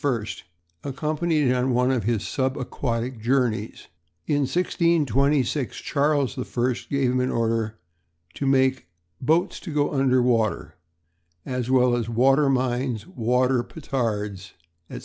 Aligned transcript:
accompanied 0.83 1.45
him 1.45 1.53
on 1.55 1.73
one 1.75 1.91
of 1.91 2.05
his 2.05 2.27
sub 2.27 2.57
aquatic 2.57 3.19
journeys. 3.21 3.87
In 4.25 4.47
1626 4.47 5.77
Charles 5.77 6.39
I. 6.39 6.65
gave 6.89 7.11
him 7.11 7.19
an 7.19 7.29
order 7.29 7.77
to 8.33 8.47
make 8.47 8.87
"boates 9.21 9.59
to 9.59 9.71
go 9.71 9.91
under 9.93 10.19
water," 10.23 10.73
as 11.45 11.69
well 11.69 11.95
as 11.95 12.09
"water 12.09 12.49
mines, 12.49 13.05
water 13.05 13.61
petards," 13.61 14.53
&c. 14.91 14.99